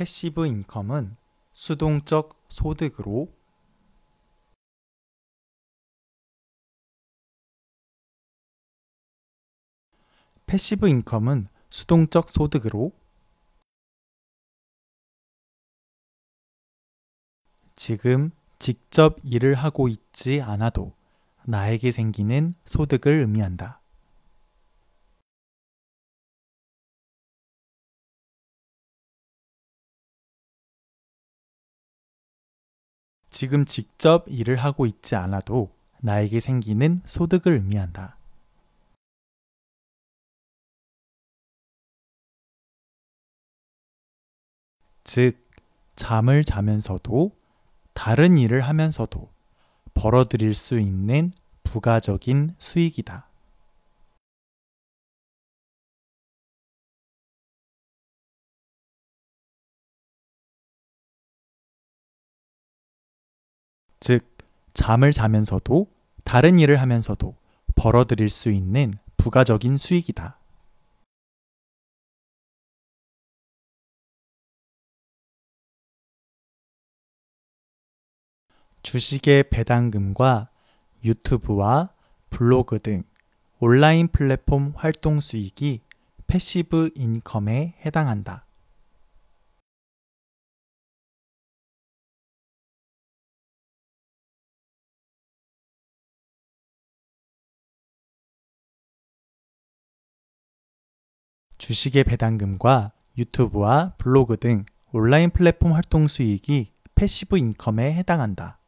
passive 0.00 0.46
income은 0.46 1.14
수동적 1.52 2.42
소득으로 2.48 3.30
passive 10.46 10.88
income은 10.88 11.48
수동적 11.68 12.30
소득으로 12.30 12.92
지금 17.76 18.30
직접 18.58 19.18
일을 19.22 19.54
하고 19.54 19.88
있지 19.88 20.40
않아도 20.40 20.94
나에게 21.44 21.90
생기는 21.90 22.54
소득을 22.64 23.20
의미한다. 23.20 23.79
지금 33.30 33.64
직접 33.64 34.24
일을 34.28 34.56
하고 34.56 34.86
있지 34.86 35.14
않아도 35.14 35.70
나에게 36.00 36.40
생기는 36.40 37.00
소득을 37.04 37.52
의미한다. 37.52 38.16
즉, 45.04 45.48
잠을 45.96 46.44
자면서도 46.44 47.32
다른 47.94 48.38
일을 48.38 48.60
하면서도 48.62 49.30
벌어들일 49.94 50.54
수 50.54 50.78
있는 50.78 51.32
부가적인 51.64 52.54
수익이다. 52.58 53.29
즉, 64.00 64.26
잠을 64.72 65.12
자면서도 65.12 65.86
다른 66.24 66.58
일을 66.58 66.80
하면서도 66.80 67.36
벌어들일 67.74 68.28
수 68.30 68.50
있는 68.50 68.94
부가적인 69.16 69.76
수익이다. 69.76 70.38
주식의 78.82 79.50
배당금과 79.50 80.48
유튜브와 81.04 81.90
블로그 82.30 82.78
등 82.78 83.02
온라인 83.58 84.08
플랫폼 84.08 84.72
활동 84.74 85.20
수익이 85.20 85.82
passive 86.26 86.90
income에 86.94 87.74
해당한다. 87.84 88.46
주식의 101.60 102.04
배당금과 102.04 102.92
유튜브와 103.18 103.92
블로그 103.98 104.38
등 104.38 104.64
온라인 104.92 105.28
플랫폼 105.28 105.74
활동 105.74 106.08
수익이 106.08 106.72
passive 106.94 107.36
income에 107.36 107.92
해당한다. 107.92 108.58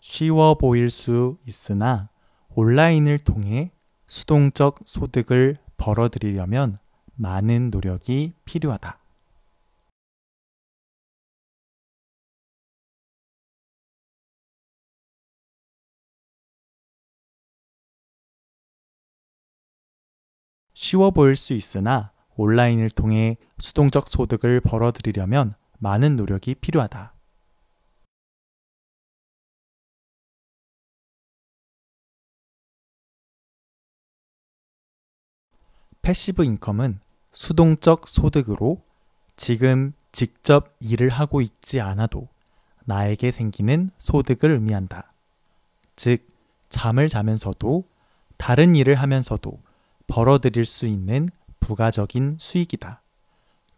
쉬워 0.00 0.58
보일 0.58 0.90
수 0.90 1.38
있으나 1.46 2.10
온라인을 2.56 3.20
통해 3.20 3.70
수동적 4.08 4.80
소득을 4.84 5.58
벌어들이려면 5.76 6.78
많은 7.14 7.70
노력이 7.70 8.34
필요하다. 8.44 9.01
쉬워 20.82 21.12
보일 21.12 21.36
수 21.36 21.52
있으나 21.52 22.10
온라인을 22.34 22.90
통해 22.90 23.36
수동적 23.56 24.08
소득을 24.08 24.60
벌어들이려면 24.60 25.54
많은 25.78 26.16
노력이 26.16 26.56
필요하다. 26.56 27.14
passive 36.02 36.44
income은 36.44 36.98
수동적 37.32 38.08
소득으로 38.08 38.82
지금 39.36 39.92
직접 40.10 40.74
일을 40.80 41.10
하고 41.10 41.40
있지 41.40 41.80
않아도 41.80 42.26
나에게 42.86 43.30
생기는 43.30 43.92
소득을 44.00 44.50
의미한다. 44.50 45.12
즉, 45.94 46.26
잠을 46.68 47.06
자면서도 47.08 47.84
다른 48.36 48.74
일을 48.74 48.96
하면서도 48.96 49.60
벌어들일 50.06 50.64
수 50.64 50.86
있는 50.86 51.28
부가적인 51.60 52.36
수익이다. 52.38 53.02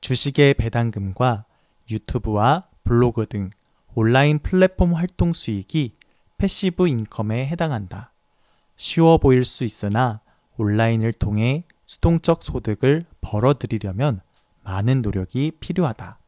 주식의 0.00 0.54
배당금과 0.54 1.44
유튜브와 1.90 2.68
블로그 2.84 3.26
등 3.26 3.50
온라인 3.94 4.38
플랫폼 4.38 4.94
활동 4.94 5.32
수익이 5.32 5.96
passive 6.38 6.88
income에 6.88 7.46
해당한다. 7.46 8.12
쉬워 8.76 9.18
보일 9.18 9.44
수 9.44 9.64
있으나 9.64 10.20
온라인을 10.56 11.12
통해 11.12 11.64
수동적 11.86 12.42
소득을 12.42 13.04
벌어들이려면 13.20 14.20
많은 14.62 15.02
노력이 15.02 15.52
필요하다. 15.60 16.21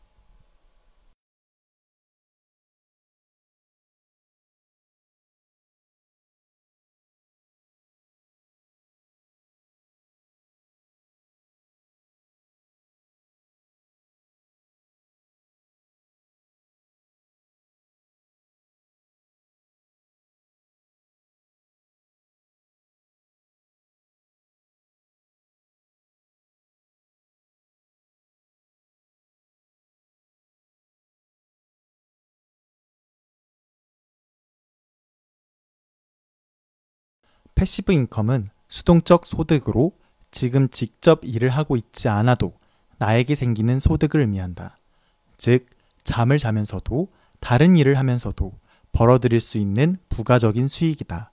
passive 37.55 37.93
income은 37.93 38.49
수동적 38.69 39.27
소득으로 39.27 39.93
지금 40.31 40.69
직접 40.69 41.21
일을 41.23 41.49
하고 41.49 41.77
있지 41.77 42.09
않아도 42.09 42.55
나에게 42.99 43.35
생기는 43.35 43.79
소득을 43.79 44.21
의미한다. 44.21 44.79
즉, 45.39 45.67
잠을 46.03 46.39
자면서도 46.39 47.09
다른 47.41 47.77
일을 47.77 47.99
하면서도 47.99 48.53
벌어들일 48.93 49.41
수 49.41 49.59
있는 49.59 49.99
부가적인 50.09 50.69
수익이다. 50.69 51.33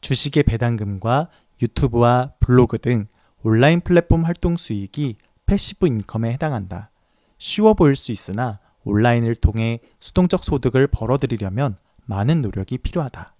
주식의 0.00 0.44
배당금과 0.44 1.28
유튜브와 1.60 2.34
블로그 2.40 2.78
등 2.78 3.06
온라인 3.42 3.80
플랫폼 3.80 4.24
활동 4.24 4.56
수익이 4.56 5.16
passive 5.46 5.86
income에 5.86 6.32
해당한다. 6.32 6.90
쉬워 7.38 7.74
보일 7.74 7.96
수 7.96 8.12
있으나 8.12 8.58
온라인을 8.84 9.36
통해 9.36 9.80
수동적 10.00 10.44
소득을 10.44 10.86
벌어들이려면 10.88 11.76
많은 12.04 12.42
노력이 12.42 12.78
필요하다. 12.78 13.34